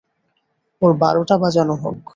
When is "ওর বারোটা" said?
0.81-1.35